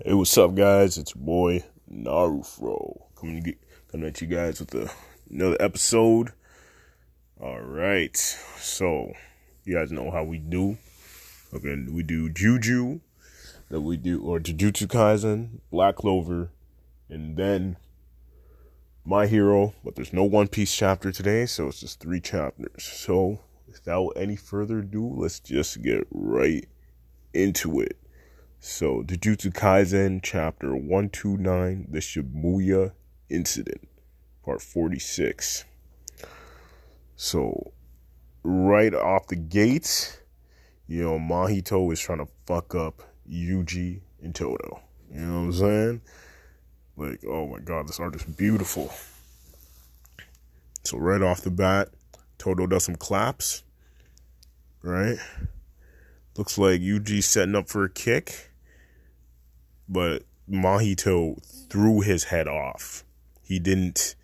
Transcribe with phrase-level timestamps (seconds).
[0.00, 0.96] Hey, what's up, guys?
[0.96, 3.58] It's your boy Narufro coming to get,
[3.90, 4.90] coming at you guys with a,
[5.28, 6.32] another episode.
[7.38, 9.12] All right, so
[9.64, 10.78] you guys know how we do.
[11.52, 13.00] Okay, we do Juju,
[13.68, 16.48] that we do or Jujutsu Kaisen, Black Clover,
[17.10, 17.76] and then
[19.04, 19.74] My Hero.
[19.84, 22.82] But there's no One Piece chapter today, so it's just three chapters.
[22.82, 26.66] So without any further ado, let's just get right
[27.34, 27.98] into it.
[28.64, 32.92] So, the Jujutsu Kaisen, chapter 129, The Shibuya
[33.28, 33.88] Incident,
[34.44, 35.64] part 46.
[37.16, 37.72] So,
[38.44, 40.22] right off the gate,
[40.86, 44.80] you know, Mahito is trying to fuck up Yuji and Todo.
[45.12, 46.00] You know what I'm saying?
[46.96, 48.94] Like, oh my god, this art is beautiful.
[50.84, 51.88] So, right off the bat,
[52.38, 53.64] Todo does some claps,
[54.82, 55.18] right?
[56.36, 58.50] Looks like Yuji setting up for a kick
[59.88, 63.04] but Mahito threw his head off.
[63.42, 64.14] He didn't.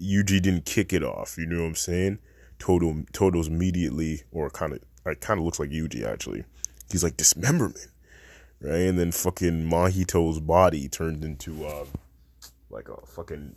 [0.00, 1.36] Yuji didn't kick it off.
[1.38, 2.18] You know what I'm saying?
[2.58, 6.44] Todo Todo's immediately, or kind of, it kind of looks like Yuji actually.
[6.90, 7.86] He's like dismemberment,
[8.60, 8.80] right?
[8.80, 11.84] And then fucking Mahito's body turned into uh,
[12.70, 13.54] like a fucking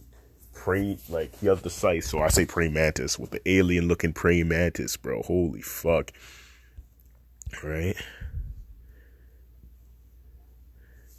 [0.54, 2.04] praying, like he has the sight.
[2.04, 5.22] So I say praying mantis with the alien looking praying mantis, bro.
[5.24, 6.12] Holy fuck,
[7.64, 7.96] right?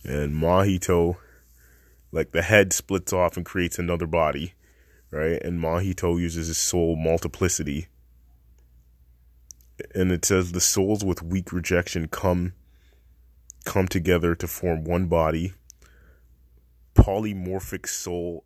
[0.07, 1.17] And Mahito,
[2.13, 4.55] like the head splits off and creates another body,
[5.11, 5.43] right?
[5.43, 7.89] And Mahito uses his soul multiplicity.
[9.95, 12.55] And it says the souls with weak rejection come
[13.65, 15.53] come together to form one body.
[16.95, 18.45] Polymorphic soul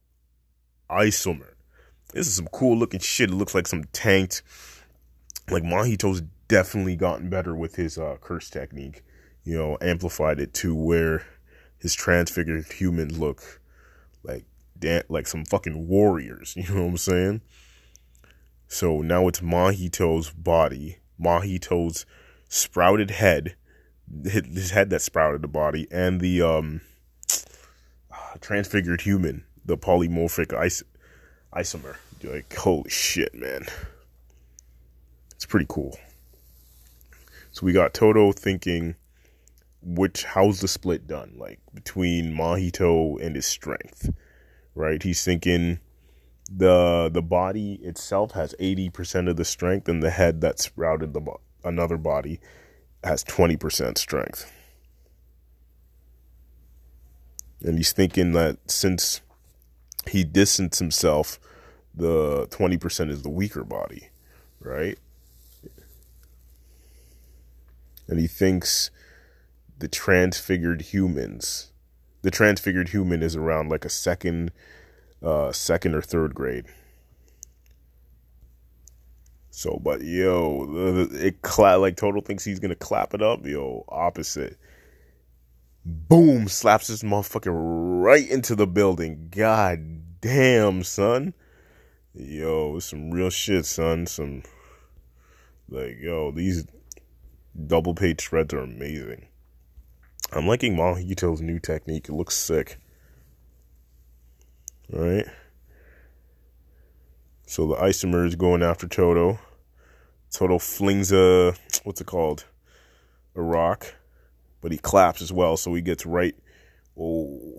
[0.90, 1.52] isomer.
[2.12, 3.30] This is some cool looking shit.
[3.30, 4.42] It looks like some tanked
[5.50, 9.02] like Mahito's definitely gotten better with his uh, curse technique.
[9.44, 11.26] You know, amplified it to where
[11.80, 13.60] his transfigured human look
[14.22, 14.44] like
[14.78, 16.54] dan- like some fucking warriors.
[16.56, 17.40] You know what I'm saying?
[18.68, 22.06] So now it's Mahito's body, Mahito's
[22.48, 23.56] sprouted head,
[24.24, 26.80] his head that sprouted the body, and the um
[28.40, 30.84] transfigured human, the polymorphic is-
[31.54, 31.96] isomer.
[32.22, 33.64] Like, holy shit, man.
[35.34, 35.98] It's pretty cool.
[37.52, 38.94] So we got Todo thinking
[39.82, 44.10] which how's the split done like between Mahito and his strength,
[44.74, 45.02] right?
[45.02, 45.80] He's thinking
[46.52, 51.22] the the body itself has 80% of the strength and the head that sprouted the
[51.64, 52.40] another body
[53.04, 54.50] has 20% strength.
[57.62, 59.20] And he's thinking that since
[60.08, 61.38] he distanced himself,
[61.94, 64.08] the 20% is the weaker body,
[64.60, 64.98] right?
[68.08, 68.90] And he thinks
[69.80, 71.72] the transfigured humans.
[72.22, 74.52] The transfigured human is around like a second,
[75.22, 76.66] uh, second or third grade.
[79.50, 83.44] So, but yo, it clap like Todo thinks he's gonna clap it up.
[83.46, 84.58] Yo, opposite.
[85.84, 86.46] Boom!
[86.46, 89.28] Slaps this motherfucker right into the building.
[89.30, 91.32] God damn, son.
[92.14, 94.06] Yo, some real shit, son.
[94.06, 94.42] Some
[95.70, 96.66] like yo, these
[97.66, 99.26] double page spreads are amazing.
[100.32, 102.08] I'm liking Mahito's new technique.
[102.08, 102.78] It looks sick.
[104.92, 105.26] All right.
[107.46, 109.40] So the isomer is going after Todo.
[110.30, 112.44] Todo flings a what's it called?
[113.34, 113.94] A rock,
[114.60, 116.36] but he claps as well, so he gets right.
[116.98, 117.58] Oh,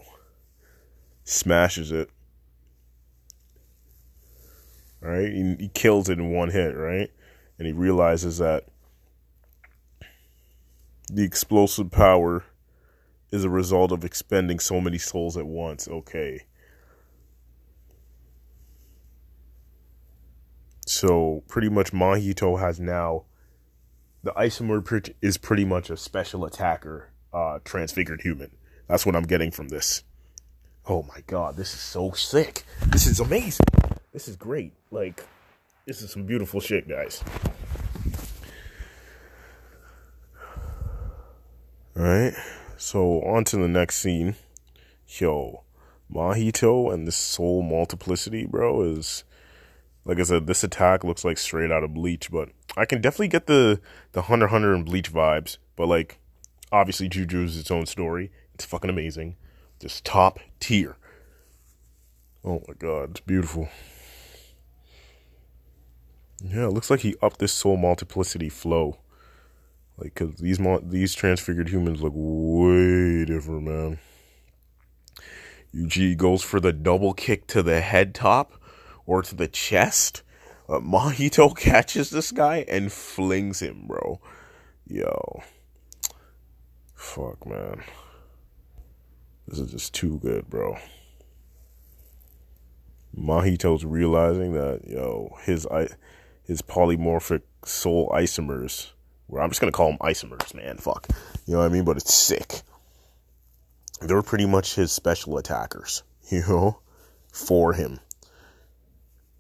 [1.26, 2.10] smashes it.
[5.04, 7.12] All right, he, he kills it in one hit, right?
[7.58, 8.66] And he realizes that
[11.10, 12.46] the explosive power
[13.32, 15.88] is a result of expending so many souls at once.
[15.88, 16.46] Okay.
[20.86, 23.26] So pretty much Mahito has now
[24.24, 28.52] the isomer is pretty much a special attacker, uh, transfigured human.
[28.88, 30.04] That's what I'm getting from this.
[30.88, 32.64] Oh my god, this is so sick.
[32.88, 33.66] This is amazing.
[34.12, 34.74] This is great.
[34.92, 35.26] Like,
[35.86, 37.24] this is some beautiful shit, guys.
[41.96, 42.34] All right.
[42.82, 44.34] So on to the next scene.
[45.08, 45.62] Yo,
[46.12, 49.24] Mahito and this soul multiplicity, bro, is
[50.04, 53.28] like I said, this attack looks like straight out of Bleach, but I can definitely
[53.28, 53.80] get the
[54.14, 55.60] the Hunter Hunter and Bleach vibes.
[55.76, 56.18] But like,
[56.72, 58.32] obviously, Juju's its own story.
[58.56, 59.36] It's fucking amazing,
[59.80, 60.98] just top tier.
[62.44, 63.70] Oh my god, it's beautiful.
[66.44, 68.98] Yeah, it looks like he upped this soul multiplicity flow.
[69.98, 74.00] Like, cause these these transfigured humans look way different, man.
[75.74, 78.54] Yuji goes for the double kick to the head top
[79.06, 80.24] or to the chest.
[80.68, 84.20] Uh, Mahito catches this guy and flings him, bro.
[84.88, 85.44] Yo.
[86.96, 87.84] Fuck, man.
[89.48, 90.78] This is just too good, bro.
[93.18, 95.68] Mahito's realizing that, yo, his
[96.46, 98.92] his polymorphic soul isomers,
[99.32, 100.78] where I'm just gonna call them isomers, man.
[100.78, 101.08] Fuck.
[101.46, 101.86] You know what I mean?
[101.86, 102.62] But it's sick.
[104.02, 106.80] They're pretty much his special attackers, you know,
[107.32, 108.02] for him.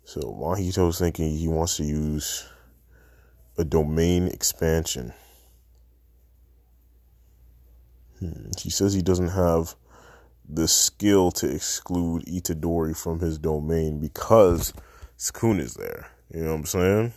[0.05, 2.47] So Mahito's thinking he wants to use
[3.57, 5.13] a domain expansion.
[8.19, 8.49] Hmm.
[8.57, 9.75] He says he doesn't have
[10.47, 14.73] the skill to exclude Itadori from his domain because
[15.17, 16.07] Sukuna's there.
[16.33, 17.13] You know what I'm saying?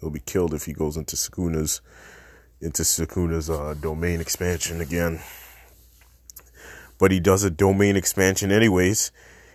[0.00, 1.80] He'll be killed if he goes into Sukuna's
[2.60, 5.20] into Sukuna's uh, domain expansion again.
[6.98, 9.12] But he does a domain expansion anyways.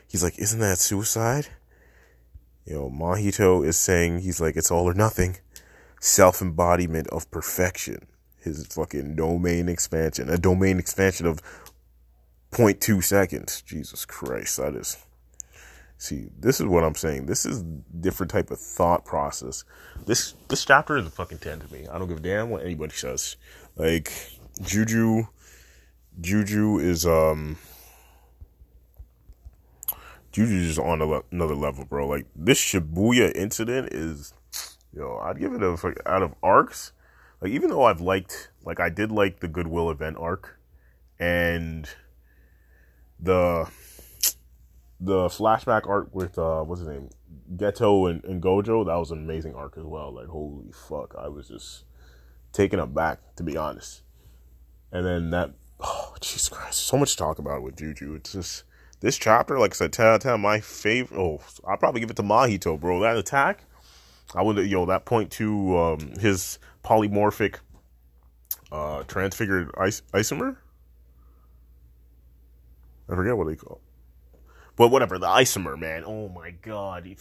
[0.07, 1.47] He's like, isn't that suicide?
[2.65, 5.37] You know, Mahito is saying he's like, it's all or nothing.
[5.99, 8.07] Self embodiment of perfection.
[8.39, 10.29] His fucking domain expansion.
[10.29, 11.41] A domain expansion of
[12.51, 13.61] 0.2 seconds.
[13.61, 15.04] Jesus Christ, that is.
[15.97, 17.25] See, this is what I'm saying.
[17.25, 17.63] This is
[17.99, 19.63] different type of thought process.
[20.05, 21.87] This this chapter is a fucking 10 to me.
[21.87, 23.37] I don't give a damn what anybody says.
[23.75, 24.11] Like
[24.61, 25.27] Juju
[26.19, 27.57] Juju is um
[30.35, 32.07] Juju is on le- another level, bro.
[32.07, 34.33] Like this Shibuya incident is,
[34.93, 36.91] yo, I'd give it a out of arcs.
[37.39, 40.59] Like even though I've liked, like I did like the Goodwill event arc,
[41.17, 41.87] and
[43.17, 43.69] the
[44.99, 47.09] the flashback arc with uh what's his name,
[47.55, 48.85] Geto and, and Gojo.
[48.85, 50.13] That was an amazing arc as well.
[50.13, 51.85] Like holy fuck, I was just
[52.53, 54.01] taken aback to be honest.
[54.91, 58.15] And then that, oh Jesus Christ, so much to talk about with Juju.
[58.15, 58.63] It's just
[59.01, 61.19] this chapter, like I said, 10 out of 10, my favorite.
[61.19, 63.01] Oh, I'll probably give it to Mahito, bro.
[63.01, 63.63] That attack,
[64.33, 67.57] I would, yo, that point to um, his polymorphic
[68.71, 70.57] uh, transfigured is- isomer.
[73.09, 73.79] I forget what they call.
[74.75, 76.03] But whatever, the isomer, man.
[76.05, 77.05] Oh my god.
[77.05, 77.15] You,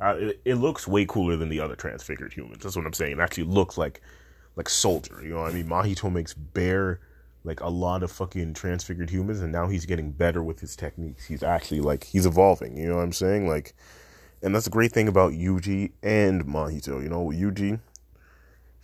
[0.00, 2.62] uh, it, it, looks way cooler than the other transfigured humans.
[2.62, 3.12] That's what I'm saying.
[3.12, 4.00] It actually looks like
[4.56, 5.20] like soldier.
[5.22, 5.68] You know what I mean?
[5.68, 7.00] Mahito makes bare
[7.44, 11.26] like a lot of fucking transfigured humans and now he's getting better with his techniques.
[11.26, 13.48] He's actually like he's evolving, you know what I'm saying?
[13.48, 13.74] Like
[14.42, 17.80] and that's the great thing about Yuji and Mahito, you know, Yuji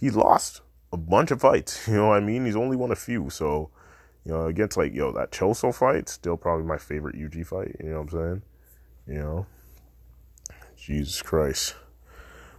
[0.03, 0.63] he lost
[0.93, 2.45] a bunch of fights, you know what I mean?
[2.45, 3.71] He's only won a few, so
[4.25, 7.91] you know, against like yo, that Choso fight, still probably my favorite Yuji fight, you
[7.91, 8.43] know what I'm saying?
[9.07, 9.47] You know.
[10.83, 11.77] Jesus Christ.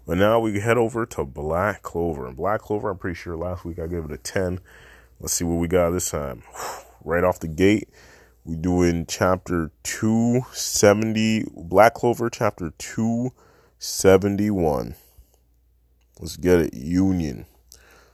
[0.08, 2.26] But now we head over to Black Clover.
[2.26, 4.62] And Black Clover, I'm pretty sure last week I gave it a 10.
[5.20, 6.44] Let's see what we got this time.
[7.06, 7.90] Right off the gate,
[8.46, 14.96] we do in chapter 270, Black Clover chapter 271.
[16.22, 16.74] Let's get it.
[16.74, 17.46] Union.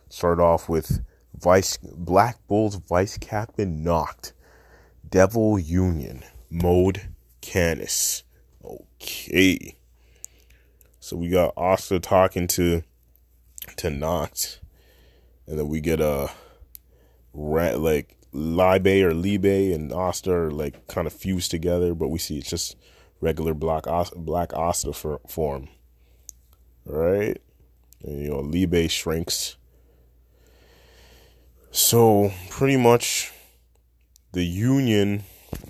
[0.10, 1.02] Start off with
[1.40, 4.34] Vice Black Bull's Vice Captain knocked.
[5.08, 6.24] Devil Union.
[6.50, 7.10] Mode
[7.42, 8.24] Canis.
[8.64, 9.76] Okay.
[11.00, 12.84] So we got Asta talking to
[13.78, 14.60] to Nacht.
[15.48, 16.28] And then we get a uh,
[17.80, 22.50] like Liebe or Liebe and are like kind of fused together, but we see it's
[22.50, 22.76] just
[23.22, 23.86] regular black
[24.16, 25.70] black for, form.
[26.86, 27.42] Right?
[28.04, 29.58] And you know, Liebe shrinks.
[31.82, 33.32] So pretty much
[34.34, 35.24] the union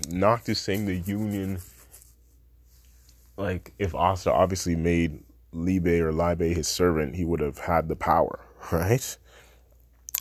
[0.08, 1.60] Nacht is saying the union
[3.36, 7.94] like if Asta obviously made Liebe or Liebe his servant, he would have had the
[7.94, 8.40] power,
[8.72, 9.16] right?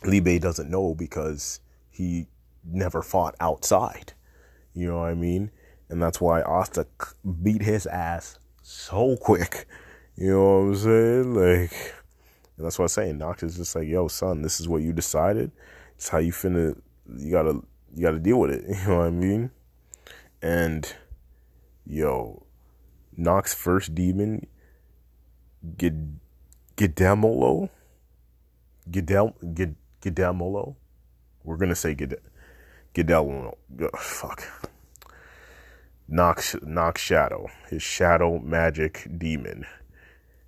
[0.05, 2.27] Liebe doesn't know because he
[2.63, 4.13] never fought outside.
[4.75, 5.49] You know what I mean?
[5.89, 6.85] And that's why Asta
[7.41, 9.65] beat his ass so quick.
[10.15, 11.33] You know what I'm saying?
[11.33, 11.95] Like,
[12.57, 13.17] and that's what I'm saying.
[13.17, 15.51] Nacht is just like, yo, son, this is what you decided.
[15.99, 16.79] It's how you finna,
[17.13, 17.59] you gotta,
[17.93, 18.63] you gotta deal with it.
[18.69, 19.51] You know what I mean?
[20.41, 20.95] And,
[21.85, 22.43] yo,
[23.17, 24.47] Nacht's first demon,
[25.77, 26.17] Gid,
[26.77, 27.69] Gidemolo,
[28.89, 30.77] Gidel, Gid, Gidemolo.
[31.43, 32.15] We're gonna say Gid,
[32.93, 33.57] Gidemolo.
[33.97, 34.71] fuck.
[36.07, 39.65] Nacht, Nacht Shadow, his shadow magic demon,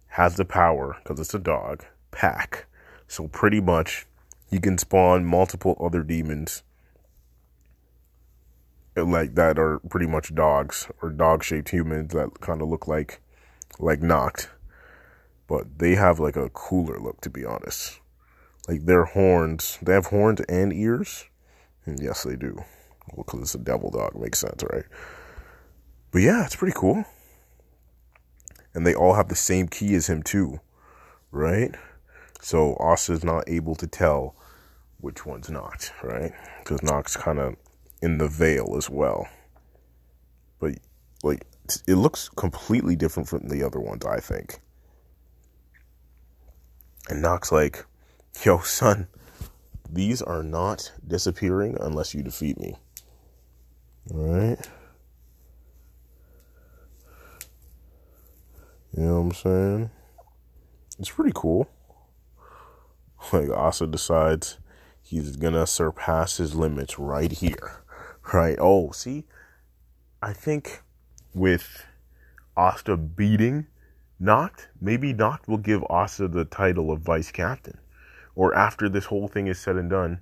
[0.07, 2.67] has the power because it's a dog pack.
[3.09, 4.07] So pretty much,
[4.51, 6.61] he can spawn multiple other demons
[8.95, 13.21] like that are pretty much dogs or dog shaped humans that kind of look like
[13.79, 14.49] like Nacht.
[15.47, 17.99] But they have like a cooler look to be honest.
[18.67, 21.25] Like their horns, they have horns and ears.
[21.85, 22.63] And yes, they do.
[23.13, 24.85] Well, because it's a devil dog, makes sense, right?
[26.11, 27.05] But yeah, it's pretty cool.
[28.73, 30.59] And they all have the same key as him too,
[31.31, 31.75] right?
[32.41, 34.35] So Asta's not able to tell
[35.01, 36.31] which one's not, right?
[36.59, 37.55] Because Nox kind of
[38.01, 39.27] in the veil as well.
[40.59, 40.75] But
[41.23, 41.45] like
[41.87, 44.59] it looks completely different from the other ones, I think.
[47.09, 47.85] And Nox like,
[48.43, 49.07] yo, son,
[49.89, 52.75] these are not disappearing unless you defeat me.
[54.11, 54.67] Alright?
[58.95, 59.89] You know what I'm saying?
[60.99, 61.69] It's pretty cool.
[63.31, 64.57] Like Asta decides
[65.11, 67.83] he's gonna surpass his limits right here.
[68.33, 68.57] Right?
[68.59, 69.25] Oh, see?
[70.21, 70.83] I think
[71.33, 71.85] with
[72.55, 73.67] Asta beating
[74.19, 77.77] Nacht, maybe Nacht will give Asta the title of vice captain.
[78.35, 80.21] Or after this whole thing is said and done,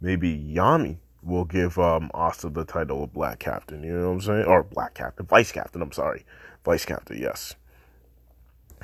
[0.00, 3.82] maybe Yami will give um, Asta the title of black captain.
[3.82, 4.44] You know what I'm saying?
[4.46, 5.82] Or black captain, vice captain.
[5.82, 6.24] I'm sorry,
[6.64, 7.18] vice captain.
[7.20, 7.56] Yes.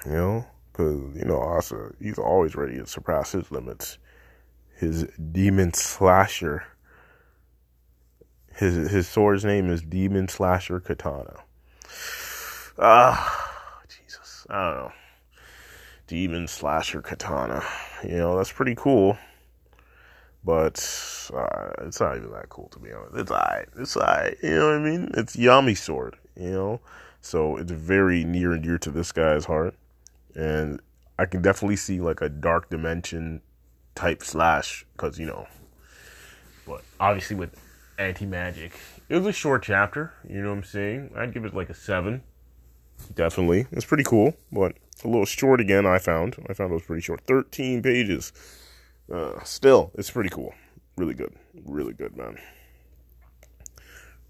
[0.05, 3.97] You know, because you know Asta, he's always ready to surpass his limits.
[4.77, 6.65] His demon slasher.
[8.55, 11.41] His his sword's name is Demon Slasher Katana.
[12.79, 14.93] Ah, Jesus, I don't know.
[16.07, 17.63] Demon Slasher Katana.
[18.03, 19.17] You know, that's pretty cool.
[20.45, 20.79] But
[21.35, 23.17] uh, it's not even that cool to be honest.
[23.17, 23.69] It's alright.
[23.79, 24.37] It's alright.
[24.43, 25.11] You know what I mean?
[25.15, 26.17] It's Yami sword.
[26.37, 26.81] You know,
[27.21, 29.75] so it's very near and dear to this guy's heart,
[30.35, 30.81] and
[31.19, 33.41] I can definitely see like a dark dimension
[33.97, 35.49] type slash because you know.
[36.67, 37.59] But obviously with
[37.99, 38.73] anti magic,
[39.09, 40.13] it was a short chapter.
[40.29, 41.11] You know what I'm saying?
[41.17, 42.23] I'd give it like a seven.
[43.15, 45.87] Definitely, it's pretty cool, but a little short again.
[45.87, 46.37] I found.
[46.49, 47.23] I found it was pretty short.
[47.27, 48.33] Thirteen pages.
[49.13, 50.55] Uh, still, it's pretty cool.
[50.97, 51.35] Really good.
[51.65, 52.39] Really good, man.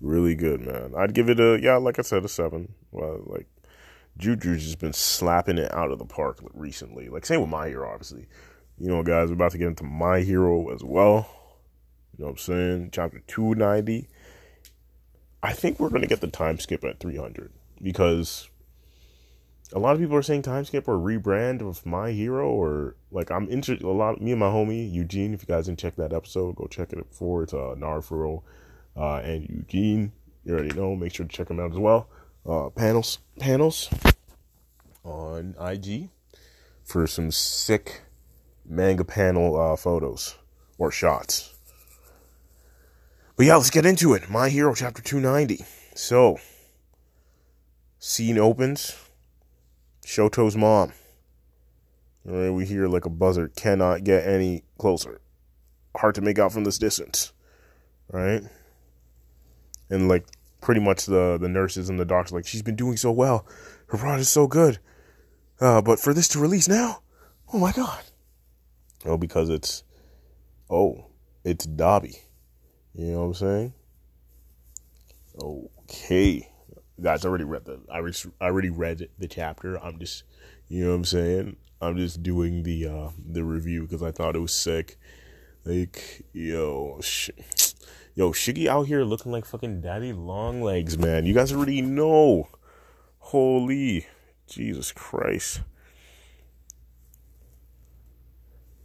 [0.01, 0.93] Really good, man.
[0.97, 2.75] I'd give it a yeah, like I said, a seven.
[2.91, 3.47] Well, like
[4.19, 7.09] Juju's just been slapping it out of the park recently.
[7.09, 8.27] Like same with my hero, obviously.
[8.79, 11.29] You know, guys, we're about to get into my hero as well.
[12.17, 12.91] You know what I'm saying?
[12.93, 14.09] Chapter 290.
[15.43, 18.51] I think we're gonna get the time skip at 300 because
[19.73, 23.31] a lot of people are saying time skip or rebrand of my hero or like
[23.31, 26.13] I'm interested a lot me and my homie Eugene if you guys didn't check that
[26.13, 28.43] episode go check it before it's uh Narfuro
[28.97, 30.13] uh and Eugene
[30.45, 32.09] you already know make sure to check them out as well
[32.49, 33.91] uh panels panels
[35.05, 36.09] on IG
[36.85, 38.03] for some sick
[38.69, 40.37] manga panel uh photos
[40.79, 41.55] or shots
[43.37, 46.39] but yeah let's get into it my hero chapter 290 so
[47.99, 48.95] scene opens
[50.07, 50.93] Shoto's mom.
[52.25, 55.21] Right, we hear like a buzzard cannot get any closer.
[55.97, 57.33] Hard to make out from this distance.
[58.11, 58.43] Right?
[59.91, 60.27] And like
[60.61, 63.47] pretty much the the nurses and the doctors like she's been doing so well.
[63.89, 64.79] Her product is so good.
[65.61, 67.01] Uh, but for this to release now,
[67.53, 68.05] oh my god.
[69.05, 69.85] Oh, because it's
[70.71, 71.07] oh,
[71.45, 72.19] it's Dabi.
[72.95, 73.75] You know what I'm saying?
[75.41, 76.49] Okay
[77.01, 79.77] guys I already read the I already, I already read the chapter.
[79.77, 80.25] I'm just
[80.69, 81.57] you know what I'm saying.
[81.81, 84.99] I'm just doing the uh the review because I thought it was sick.
[85.65, 87.31] Like yo, sh-
[88.15, 91.27] yo, Shiggy out here looking like fucking daddy long legs, man.
[91.27, 92.49] You guys already know.
[93.19, 94.07] Holy
[94.47, 95.63] Jesus Christ,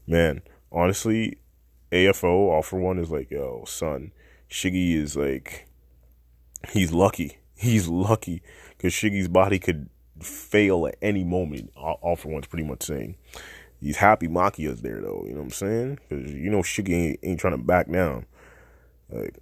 [0.08, 0.41] man.
[0.72, 1.38] Honestly,
[1.91, 4.12] AFO all for one is like yo, son.
[4.50, 5.67] Shiggy is like
[6.70, 9.89] he's lucky he's lucky because Shiggy's body could
[10.20, 11.72] fail at any moment.
[11.75, 13.15] All, for one's pretty much saying.
[13.79, 15.24] He's happy Machia's there though.
[15.25, 16.00] You know what I'm saying?
[16.10, 18.25] Because you know Shiggy ain't, ain't, trying to back down.
[19.10, 19.38] Like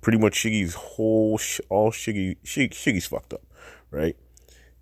[0.00, 3.42] pretty much Shiggy's whole all Shiggy Shig, Shiggy's fucked up,
[3.90, 4.16] right?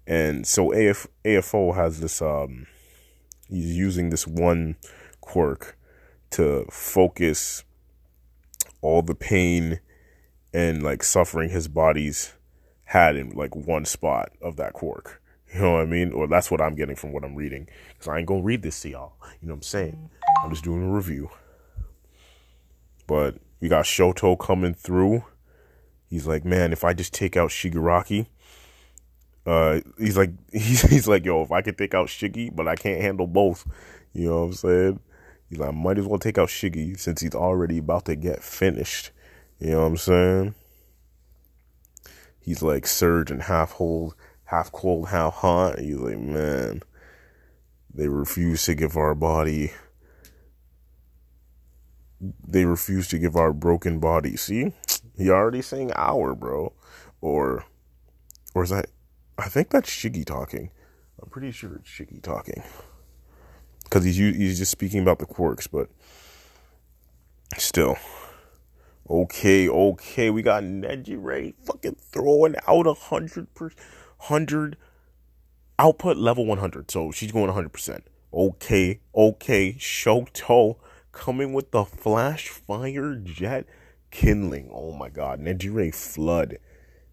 [0.07, 2.67] And so AF, AFO has this um
[3.51, 4.77] he's using this one
[5.21, 5.77] quirk
[6.31, 7.65] to focus
[8.83, 9.81] all the pain
[10.53, 12.35] and like suffering his body's
[12.85, 15.23] had in like one spot of that quirk.
[15.53, 16.13] You know what I mean?
[16.13, 17.69] Or that's what I'm getting from what I'm reading.
[17.89, 19.15] Because I ain't gonna read this to y'all.
[19.41, 20.11] You know what I'm saying?
[20.43, 21.31] I'm just doing a review.
[23.07, 25.25] But we got Shoto coming through.
[26.09, 28.27] He's like, man, if I just take out Shigaraki,
[29.51, 32.77] uh, he's like, he's, he's like, yo, if I could take out Shiggy, but I
[32.77, 33.67] can't handle both,
[34.13, 35.01] you know what I'm saying?
[35.49, 38.45] He's like, I might as well take out Shiggy since he's already about to get
[38.45, 39.11] finished.
[39.59, 40.55] You know what I'm saying?
[42.39, 44.15] He's like surge and half hold,
[44.45, 45.81] half cold, half hot.
[45.81, 46.83] He's like, man,
[47.93, 49.73] they refuse to give our body.
[52.47, 54.37] They refuse to give our broken body.
[54.37, 54.73] See,
[55.17, 56.73] He already saying our, bro.
[57.21, 57.65] Or,
[58.55, 58.87] or is that,
[59.41, 60.71] I think that's Shiggy talking.
[61.23, 62.63] I'm pretty sure it's Shiggy talking.
[63.85, 65.89] Because he's, he's just speaking about the quirks, but
[67.57, 67.97] still.
[69.09, 73.71] Okay, okay, we got Nejire fucking throwing out a hundred per
[74.19, 74.77] hundred
[75.79, 76.91] output level 100.
[76.91, 78.03] So she's going 100%.
[78.35, 80.77] Okay, okay, Shoto
[81.13, 83.65] coming with the flash fire jet
[84.11, 84.69] kindling.
[84.71, 86.59] Oh my god, Nejire flood.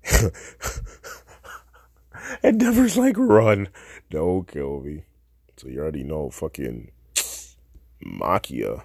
[2.43, 3.69] Endeavor's like run.
[4.09, 5.03] Don't kill me.
[5.57, 6.91] So you already know fucking
[8.05, 8.83] Machia.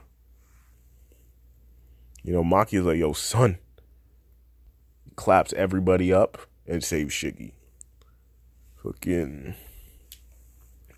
[2.22, 3.58] You know, Machia's like, yo, son.
[5.16, 7.52] Claps everybody up and saves Shiggy.
[8.82, 9.54] Fucking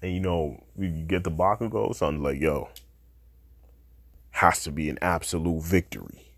[0.05, 2.69] and you know, you get the Bakugo, something like, yo,
[4.33, 6.35] has to be an absolute victory.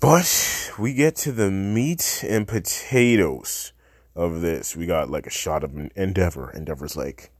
[0.00, 3.74] But we get to the meat and potatoes
[4.18, 4.76] of this.
[4.76, 6.52] We got like a shot of Endeavor.
[6.54, 7.30] Endeavor's like,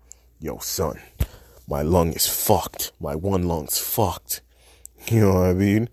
[0.40, 1.00] yo, son,
[1.66, 2.92] my lung is fucked.
[3.00, 4.40] My one lung's fucked.
[5.12, 5.88] You know what I mean?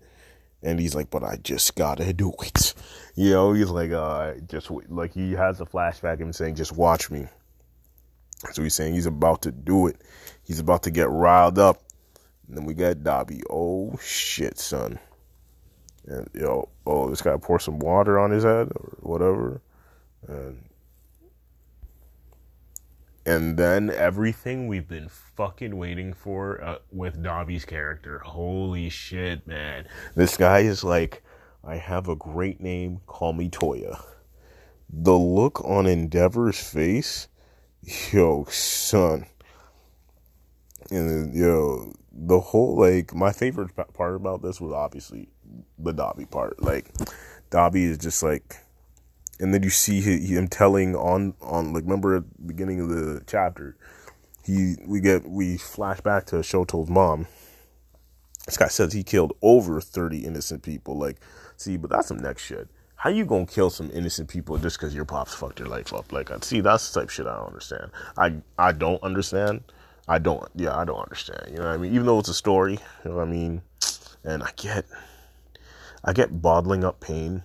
[0.64, 2.74] And he's like, but I just gotta do it.
[3.14, 6.72] You know, he's like, uh, just like he has a flashback of him saying, just
[6.72, 7.28] watch me.
[8.50, 10.02] So he's saying he's about to do it.
[10.42, 11.82] He's about to get riled up.
[12.48, 13.42] And then we got Dabi.
[13.48, 14.98] Oh shit, son.
[16.06, 19.62] And yo, oh, this guy pour some water on his head or whatever.
[20.26, 20.65] And
[23.26, 28.20] and then everything we've been fucking waiting for uh, with Dabi's character.
[28.20, 29.86] Holy shit, man.
[30.14, 31.22] This guy is like,
[31.64, 34.00] I have a great name, call me Toya.
[34.88, 37.28] The look on Endeavor's face
[38.12, 39.26] yo, son.
[40.90, 45.28] And yo, the whole like my favorite part about this was obviously
[45.78, 46.62] the Dabi part.
[46.62, 46.92] Like
[47.50, 48.56] Dabi is just like,
[49.40, 53.22] and then you see him telling on on like remember at the beginning of the
[53.26, 53.76] chapter,
[54.44, 57.26] he we get we flash back to Shoto's mom.
[58.46, 60.96] This guy says he killed over thirty innocent people.
[60.96, 61.18] Like,
[61.56, 64.94] see, but that's some next shit how you gonna kill some innocent people just because
[64.94, 66.12] your pops fucked your life up?
[66.12, 67.90] Like, I see, that's the type shit I don't understand.
[68.16, 69.62] I I don't understand.
[70.08, 70.48] I don't.
[70.54, 71.50] Yeah, I don't understand.
[71.50, 71.94] You know what I mean?
[71.94, 73.62] Even though it's a story, you know what I mean.
[74.24, 74.86] And I get,
[76.04, 77.42] I get bottling up pain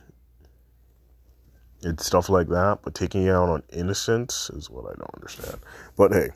[1.84, 5.60] and stuff like that, but taking it out on innocence is what I don't understand.
[5.98, 6.30] But hey,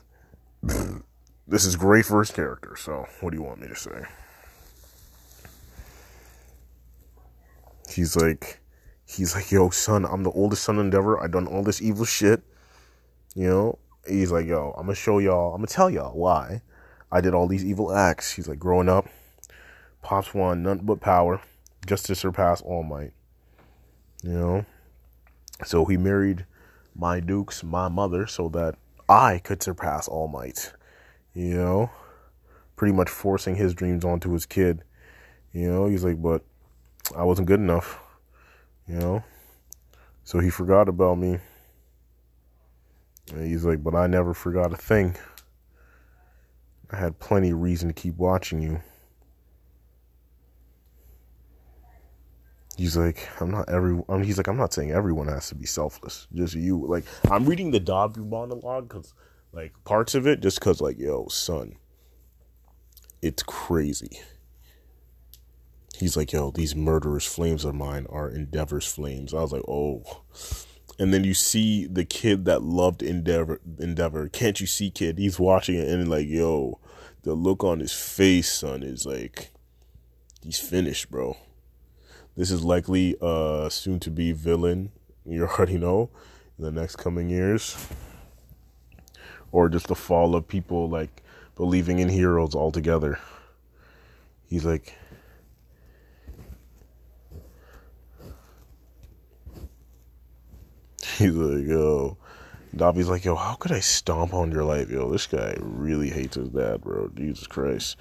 [1.48, 2.74] this is great for his character.
[2.76, 4.04] So what do you want me to say?
[7.88, 8.60] He's like
[9.06, 11.22] he's like, yo, son, I'm the oldest son of Endeavor.
[11.22, 12.42] I done all this evil shit.
[13.34, 13.78] You know?
[14.06, 16.62] He's like, yo, I'm gonna show y'all, I'm gonna tell y'all why
[17.10, 18.32] I did all these evil acts.
[18.32, 19.06] He's like, growing up,
[20.02, 21.40] Pops wanted none but power
[21.86, 23.12] just to surpass All Might.
[24.22, 24.66] You know?
[25.64, 26.46] So he married
[26.94, 28.76] my Dukes, my mother, so that
[29.08, 30.72] I could surpass All Might.
[31.34, 31.90] You know?
[32.76, 34.82] Pretty much forcing his dreams onto his kid.
[35.52, 36.42] You know, he's like, but
[37.16, 37.98] I wasn't good enough.
[38.86, 39.24] You know?
[40.24, 41.38] So he forgot about me.
[43.32, 45.16] And he's like, but I never forgot a thing.
[46.90, 48.80] I had plenty of reason to keep watching you.
[52.76, 54.00] He's like, I'm not every.
[54.08, 56.26] I mean, he's like, I'm not saying everyone has to be selfless.
[56.34, 56.84] Just you.
[56.86, 59.14] Like, I'm reading the Dabi monologue because,
[59.52, 61.76] like, parts of it, just because, like, yo, son,
[63.22, 64.20] it's crazy
[65.98, 69.32] he's like, yo, these murderous flames of mine are Endeavor's flames.
[69.34, 70.22] I was like, oh.
[70.98, 73.60] And then you see the kid that loved Endeavor.
[73.78, 75.18] Endeavor, can't you see, kid?
[75.18, 76.80] He's watching it and like, yo,
[77.22, 79.50] the look on his face, son, is like,
[80.42, 81.36] he's finished, bro.
[82.36, 84.92] This is likely a soon to be villain.
[85.24, 86.10] You already know
[86.58, 87.76] in the next coming years,
[89.52, 91.22] or just the fall of people like
[91.54, 93.18] believing in heroes altogether.
[94.48, 94.94] He's like,
[101.18, 102.18] He's like, yo.
[102.74, 104.90] Dabi's like, yo, how could I stomp on your life?
[104.90, 107.10] Yo, this guy really hates his dad, bro.
[107.14, 107.96] Jesus Christ.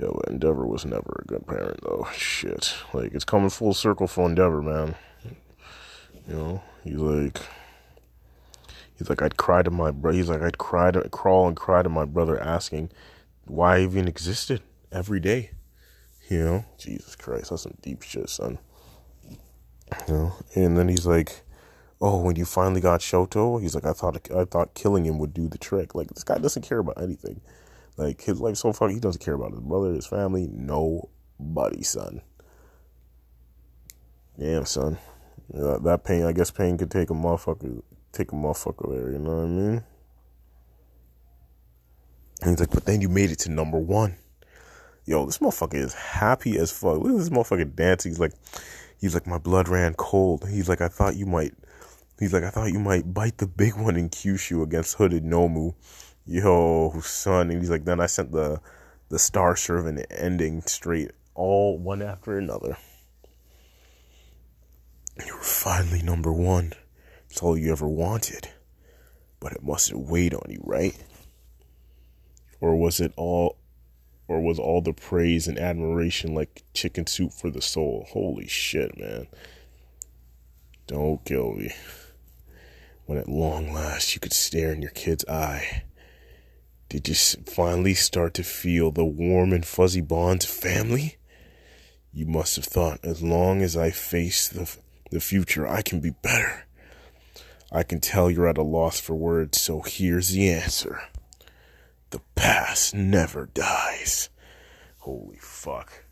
[0.00, 2.06] Yo, Endeavor was never a good parent, though.
[2.14, 2.74] Shit.
[2.94, 4.94] Like, it's coming full circle for Endeavor, man.
[6.28, 7.40] You know, he's like,
[8.96, 10.16] he's like, I'd cry to my brother.
[10.16, 12.90] He's like, I'd cry to, crawl and cry to my brother asking
[13.44, 15.50] why I even existed every day.
[16.28, 18.58] You know, Jesus Christ, that's some deep shit, son.
[20.08, 21.42] You know, and then he's like,
[22.00, 25.34] oh, when you finally got Shoto, he's like, I thought I thought killing him would
[25.34, 25.94] do the trick.
[25.94, 27.40] Like this guy doesn't care about anything.
[27.96, 32.22] Like his life so far, he doesn't care about his brother, his family, nobody, son.
[34.38, 34.98] Damn, son.
[35.50, 39.36] That pain, I guess pain could take a motherfucker, take a motherfucker there, you know
[39.36, 39.84] what I mean?
[42.40, 44.16] And he's like, but then you made it to number one.
[45.04, 46.98] Yo, this motherfucker is happy as fuck.
[46.98, 48.12] Look at this motherfucker dancing.
[48.12, 48.32] He's like,
[48.98, 50.48] he's like, my blood ran cold.
[50.48, 51.52] He's like, I thought you might,
[52.18, 55.74] he's like, I thought you might bite the big one in Kyushu against Hooded Nomu.
[56.26, 57.50] Yo, son.
[57.50, 58.60] And he's like, then I sent the,
[59.08, 62.76] the Star Servant ending straight, all one after another.
[65.26, 66.72] You were finally number one.
[67.28, 68.48] It's all you ever wanted.
[69.40, 70.96] But it mustn't wait on you, right?
[72.60, 73.58] Or was it all
[74.28, 78.06] or was all the praise and admiration like chicken soup for the soul?
[78.10, 79.26] Holy shit, man.
[80.86, 81.74] Don't kill me.
[83.06, 85.82] When at long last you could stare in your kid's eye.
[86.92, 91.16] Did you finally start to feel the warm and fuzzy bonds of family?
[92.12, 94.76] You must have thought, as long as I face the
[95.10, 96.66] the future, I can be better.
[97.72, 101.00] I can tell you're at a loss for words, so here's the answer.
[102.10, 104.28] The past never dies.
[104.98, 106.04] Holy fuck.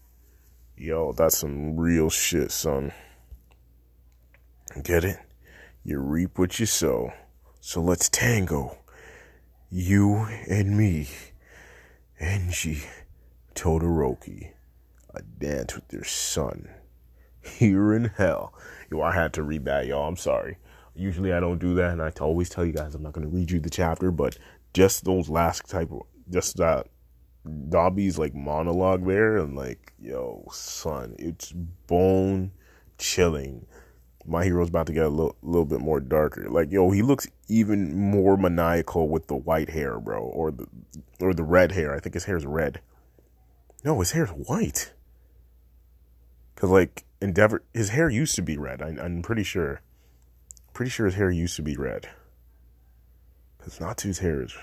[0.79, 2.93] Yo, that's some real shit, son.
[4.83, 5.19] Get it?
[5.85, 7.13] You reap what you sow.
[7.61, 8.79] So let's tango.
[9.73, 11.09] You and me.
[12.21, 12.87] Enji
[13.55, 14.51] Todoroki.
[15.15, 16.69] A dance with your son.
[17.41, 18.53] Here in hell.
[18.91, 20.09] Yo, I had to read that, y'all.
[20.09, 20.59] I'm sorry.
[20.97, 23.33] Usually I don't do that, and I always tell you guys I'm not going to
[23.33, 24.37] read you the chapter, but
[24.75, 26.89] just those last type of, just that
[27.47, 32.51] Dabi's like monologue there, and like, yo, son, it's bone
[32.99, 33.67] chilling.
[34.31, 36.49] My hero's about to get a little, little bit more darker.
[36.49, 40.69] Like, yo, he looks even more maniacal with the white hair, bro, or the
[41.21, 41.93] or the red hair.
[41.93, 42.81] I think his hair's red.
[43.85, 44.93] No, his hair's white.
[46.55, 48.81] Cause like Endeavor, his hair used to be red.
[48.81, 49.81] I, am pretty sure.
[50.75, 52.09] Pretty sure his hair used to be red.
[53.59, 54.55] Cause Natsu's hair is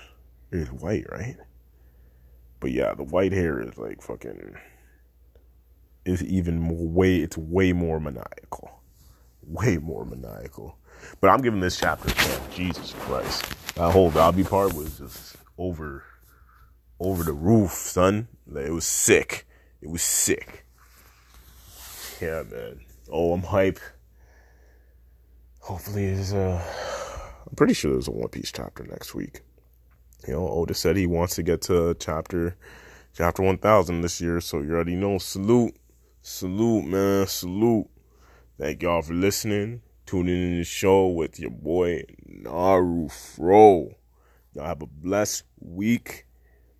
[0.50, 1.36] is white, right?
[2.58, 4.56] But yeah, the white hair is like fucking.
[6.06, 7.16] Is even more way.
[7.16, 8.77] It's way more maniacal.
[9.48, 10.76] Way more maniacal.
[11.20, 13.44] But I'm giving this chapter man, Jesus Christ.
[13.76, 16.04] That whole Dabi part was just over,
[17.00, 18.28] over the roof, son.
[18.54, 19.46] It was sick.
[19.80, 20.66] It was sick.
[22.20, 22.80] Yeah, man.
[23.10, 23.80] Oh, I'm hype.
[25.60, 26.62] Hopefully, is uh,
[27.48, 29.40] I'm pretty sure there's a One Piece chapter next week.
[30.26, 32.56] You know, Oda said he wants to get to chapter,
[33.14, 34.40] chapter 1000 this year.
[34.40, 35.18] So you already know.
[35.18, 35.74] Salute,
[36.20, 37.88] salute, man, salute.
[38.58, 43.94] Thank y'all for listening, tuning in the show with your boy Naru Fro.
[44.52, 46.26] Y'all have a blessed week.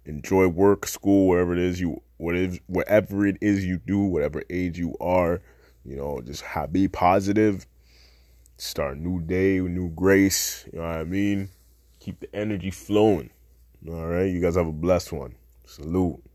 [0.05, 4.77] Enjoy work, school, wherever it is you whatever whatever it is you do, whatever age
[4.77, 5.41] you are,
[5.85, 7.64] you know, just have, be positive.
[8.57, 10.67] Start a new day, with new grace.
[10.73, 11.49] You know what I mean?
[12.01, 13.31] Keep the energy flowing.
[13.88, 15.37] All right, you guys have a blessed one.
[15.64, 16.28] Salute.